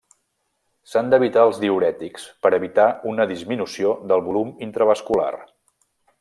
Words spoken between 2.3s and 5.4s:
per evitar una disminució del volum intravascular.